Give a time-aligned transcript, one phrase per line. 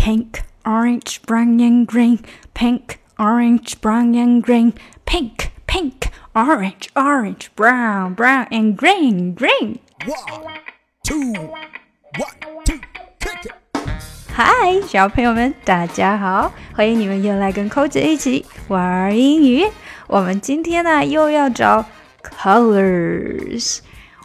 [0.00, 2.20] Pink, orange, brown and green.
[2.54, 4.72] Pink, orange, brown and green.
[5.04, 9.78] Pink, pink, orange, orange, brown, brown and green, green.
[10.06, 10.60] One,
[11.02, 12.78] two, one, two,
[13.18, 13.52] kick it.
[14.32, 16.52] 嗨，小朋友们，大家好！
[16.74, 19.66] 欢迎你们又来跟扣姐一起玩英语。
[20.08, 21.86] 我们今天呢又要找
[22.22, 23.78] colors，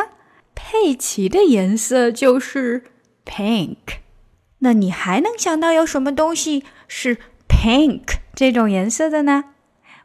[0.54, 2.82] 佩奇的颜色就是
[3.24, 3.76] pink。
[4.58, 9.44] 那你还能想到有什么东西是 pink 这种颜色的呢？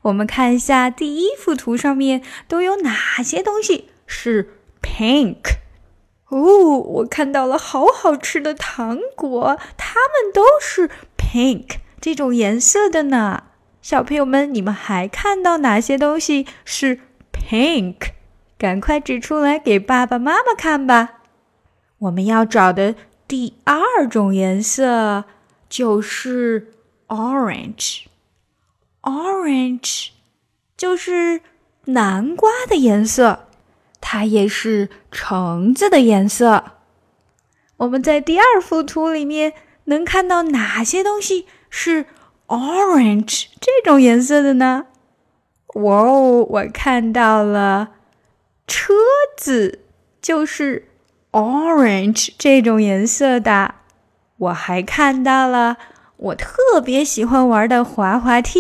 [0.04, 5.38] 我们看一下第一幅图上面都有哪些东西是 pink。
[6.30, 11.76] 哦，我看到了好好吃的糖果，它们都是 pink。
[12.00, 13.44] 这种颜色的呢，
[13.82, 17.00] 小朋友们，你们还看到哪些东西是
[17.32, 17.96] pink？
[18.58, 21.22] 赶快指出来给爸爸妈妈看吧。
[22.00, 22.96] 我们要找的
[23.28, 25.26] 第二种颜色
[25.70, 26.72] 就是
[27.08, 28.06] orange。
[29.02, 30.10] Orange
[30.78, 31.42] 就是
[31.86, 33.48] 南瓜的颜色，
[34.00, 36.64] 它也是橙子的颜色。
[37.78, 39.54] 我们在第二幅图里面
[39.86, 41.48] 能看到哪些东西？
[41.70, 42.06] 是
[42.48, 44.86] orange 这种颜色的呢？
[45.76, 47.92] 哇哦，我看到了
[48.68, 48.94] 车
[49.38, 49.80] 子
[50.22, 50.90] 就是
[51.32, 53.76] orange 这种颜色的。
[54.38, 55.78] 我还看到了
[56.18, 58.60] 我特别喜欢玩的滑滑梯，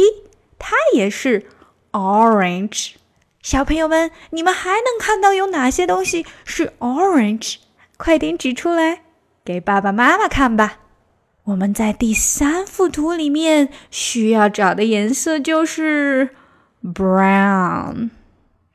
[0.63, 1.47] 它也是
[1.91, 2.93] orange。
[3.41, 7.55] 小朋友们，你们还能看到有哪些东西是 orange？
[7.97, 9.01] 快点指出来
[9.43, 10.77] 给爸爸妈妈看吧。
[11.45, 16.29] 我们在第三幅图里面需要找的颜色就是
[16.83, 18.11] brown。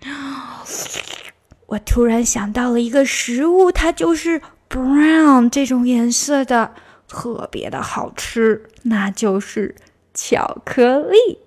[1.66, 6.74] 我突然想到了一个食物，它就是 brown 这种颜色的，
[7.06, 9.76] 特别的好吃，那就是
[10.12, 11.38] 巧克力。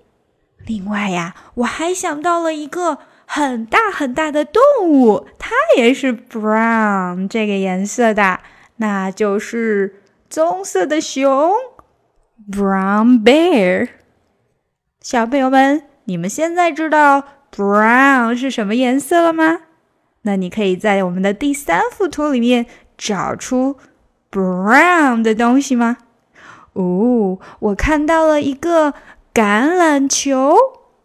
[0.66, 8.40] 另外呀，我还想到了一个很大很大的动物，它也是 brown 这个颜色的，
[8.78, 9.96] 那就是。
[10.30, 11.52] 棕色的熊
[12.52, 13.90] ，brown bear。
[15.02, 19.62] 小朋友们，你们现在知道 brown 是什么颜色了吗？
[20.22, 23.78] 那你可以在我们的第三幅图里面找出
[24.31, 25.97] brown 的东西吗？
[26.74, 28.94] 哦，我看到了一个
[29.39, 30.57] 橄榄球，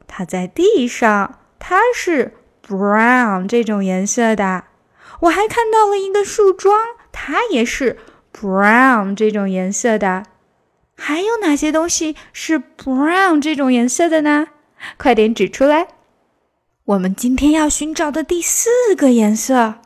[0.09, 2.35] 它在地上，它是
[2.67, 4.65] brown 这种颜色的。
[5.21, 6.77] 我还看到了一个树桩，
[7.13, 7.97] 它也是。
[8.33, 10.25] brown 这种颜色的，
[10.97, 14.49] 还有哪些东西是 brown 这种颜色的呢？
[14.99, 15.87] 快点指出来！
[16.87, 19.77] 我们今天要寻找的第四个颜色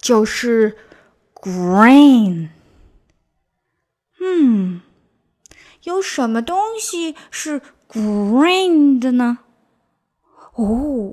[0.00, 0.76] 就是
[1.32, 2.48] green。
[4.20, 4.80] 嗯，
[5.84, 9.38] 有什么东西是 green 的呢？
[10.54, 10.64] 哦，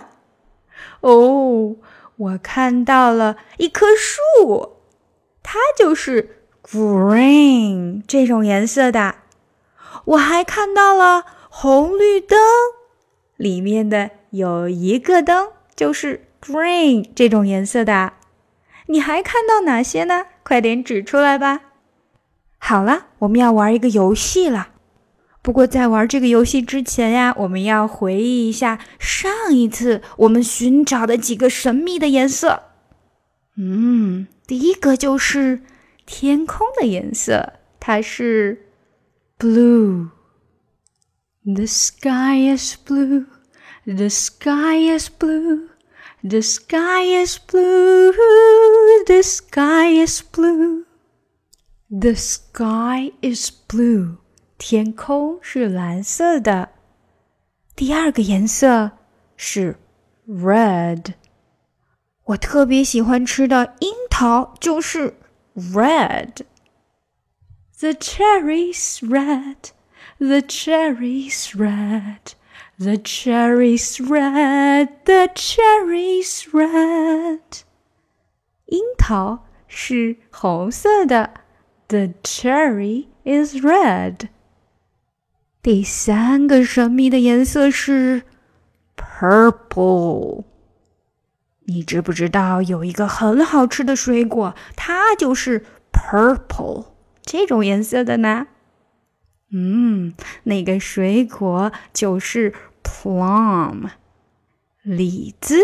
[1.00, 1.76] 哦，
[2.16, 4.76] 我看到了一棵树，
[5.42, 9.14] 它就是 green 这种颜色的。
[10.04, 12.38] 我还看到了红绿灯，
[13.38, 18.12] 里面的有一个灯就是 green 这种颜色的。
[18.88, 20.26] 你还看到哪些呢？
[20.42, 21.62] 快点指出来吧。
[22.58, 24.68] 好了，我们要玩一个游戏了。
[25.48, 32.64] 不过在玩这个游戏之前呀，我们要回忆一下上一次我们寻找的几个神秘的颜色。
[33.56, 35.62] 嗯，第一个就是
[36.04, 38.66] 天空的颜色，它是。
[39.38, 40.10] blue.
[41.46, 43.24] The sky is blue.
[43.86, 45.68] The sky is blue.
[46.22, 48.12] The sky is blue.
[49.06, 50.84] The sky is blue.
[51.88, 54.18] The sky is blue.
[54.58, 56.70] 天空是蓝色的。
[57.76, 58.90] 第二个颜色
[59.36, 59.76] 是
[60.28, 61.14] red。
[62.24, 65.14] 我特别喜欢吃的樱桃就是
[65.54, 66.42] red。
[67.78, 69.70] The cherry's red,
[70.18, 72.34] the cherry's red,
[72.76, 77.62] the cherry's red, the cherry's red。
[78.66, 81.34] 樱桃是红色的
[81.86, 84.28] ，the cherry is red。
[85.62, 88.22] 第三个神秘的颜色是
[88.96, 90.44] purple。
[91.66, 96.86] 你知不知道有一个很好吃的水果，它就是 purple
[97.20, 98.46] 这种颜色的呢？
[99.50, 100.14] 嗯，
[100.44, 103.90] 那个水果就是 plum
[104.82, 105.56] 李子。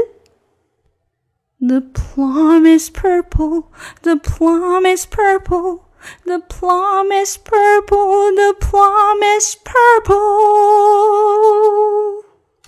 [1.60, 3.68] The plum is purple.
[4.02, 5.80] The plum is purple.
[6.24, 8.34] The plum is purple.
[8.34, 10.14] The plum is purple.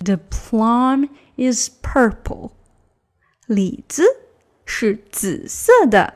[0.03, 2.51] The plum is purple.
[3.47, 4.03] 李子
[4.65, 6.15] 是紫色的。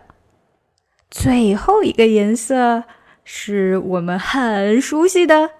[1.09, 2.83] 最后一个颜色
[3.23, 5.51] 是我们很熟悉的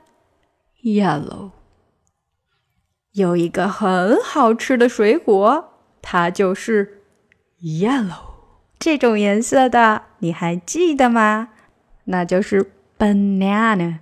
[0.84, 1.52] yellow。
[3.12, 7.04] 有一个很好吃的水果，它就是
[7.62, 8.31] yellow
[8.82, 11.50] 这种颜色的，你还记得吗？
[12.06, 14.00] 那就是 banana。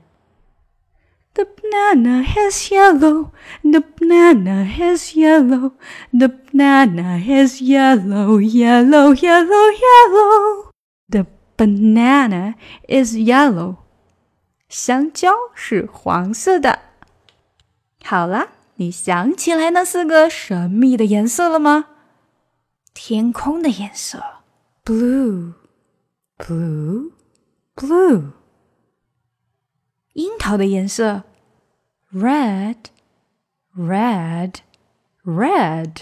[1.34, 3.32] The banana is yellow.
[3.62, 5.74] The banana is yellow.
[6.18, 10.72] The banana is yellow, yellow, yellow, yellow.
[11.10, 11.26] The
[11.58, 12.56] banana
[12.88, 13.76] is yellow.
[14.70, 16.80] 香蕉是黄色的。
[18.02, 21.88] 好了，你想起来那四个神秘的颜色了吗？
[22.94, 24.39] 天空的颜色
[24.90, 25.54] ，blue,
[26.40, 27.12] blue,
[27.76, 28.32] blue。
[30.14, 31.26] 樱桃的颜色。
[32.12, 32.86] red,
[33.76, 34.56] red,
[35.24, 35.98] red。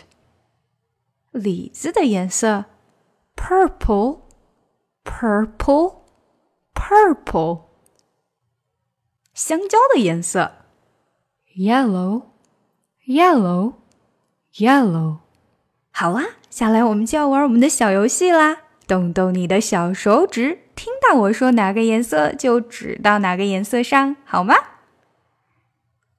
[1.32, 2.64] 李子的颜色
[3.36, 4.22] ，purple,
[5.04, 6.04] purple,
[6.74, 7.64] purple。
[9.34, 10.54] 香蕉的颜色
[11.58, 12.28] ，yellow,
[13.06, 13.74] yellow,
[14.54, 15.18] yellow。
[15.92, 18.67] 好啦，下来我们就要玩我们的小游戏啦！
[18.87, 24.55] 动动你的小手指，听到我说哪个颜色就指到哪个颜色上，好吗？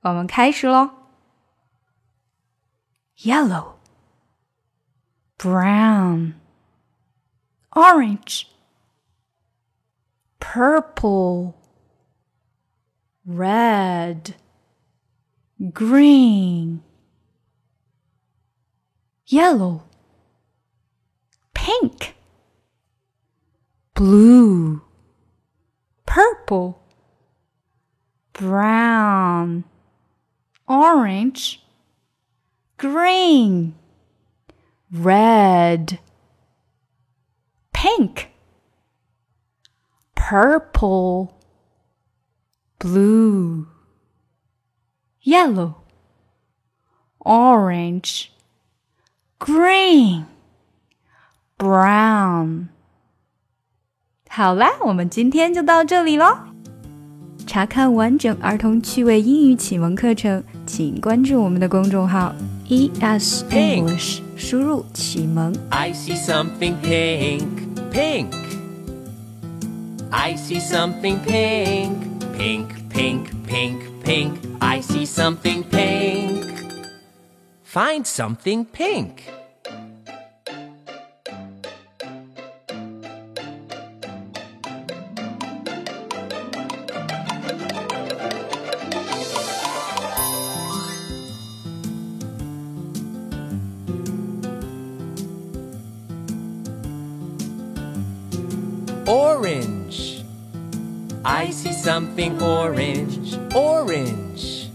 [0.02, 0.92] 我们开始喽。
[3.20, 3.76] Yellow,
[5.38, 6.34] brown,
[7.72, 8.48] orange,
[10.40, 11.54] purple,
[13.26, 14.34] red,
[15.58, 16.82] green,
[19.28, 19.84] yellow,
[21.54, 22.14] pink,
[23.99, 24.81] blue,
[26.07, 26.81] purple,
[28.33, 29.65] brown
[30.69, 31.61] orange,
[32.77, 33.75] green,
[34.93, 35.99] red,
[37.73, 38.31] pink,
[40.15, 41.37] purple,
[42.79, 43.67] blue,
[45.23, 45.83] yellow,
[47.19, 48.33] orange,
[49.41, 50.25] green,
[51.59, 52.69] brown。
[54.38, 56.38] 好啦，我们今天就到这里喽。
[57.46, 62.34] 查看完整儿童趣味英语启蒙课程，请关注我们的公众号
[62.68, 65.54] ES English，输入启蒙。
[65.70, 67.44] I see something pink,
[67.92, 68.34] pink.
[70.10, 71.92] I see something pink,
[72.38, 74.32] pink, pink, pink, pink.
[74.60, 76.46] I see something pink.
[77.66, 79.10] Find something pink.
[99.09, 100.23] Orange.
[101.25, 104.69] I see something orange, orange.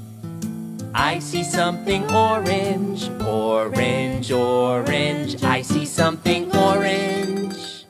[0.95, 5.43] I see something orange, orange, orange.
[5.43, 7.85] I see something orange.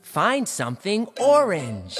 [0.00, 1.98] Find something orange.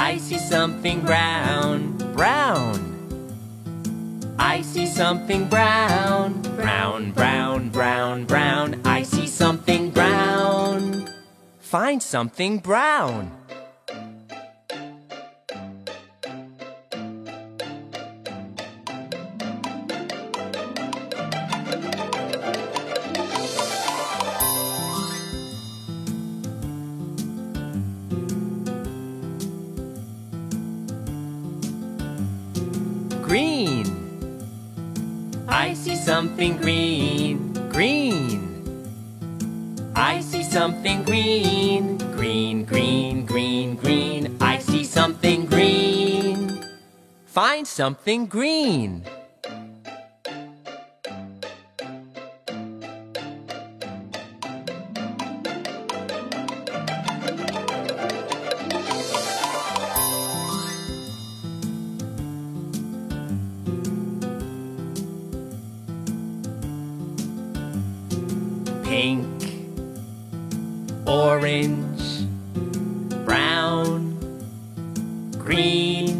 [0.00, 2.74] I see something brown, brown.
[4.38, 8.80] I see something brown, brown, brown, brown, brown.
[8.86, 11.06] I see something brown.
[11.58, 13.30] Find something brown.
[36.20, 38.44] Something green, green.
[39.96, 44.36] I see something green, green, green, green, green.
[44.38, 46.62] I see something green.
[47.24, 49.02] Find something green.
[68.90, 69.54] Pink,
[71.06, 72.26] orange,
[73.24, 74.18] brown,
[75.38, 76.10] green.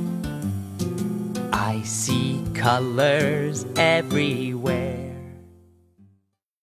[1.52, 4.79] I see colors everywhere.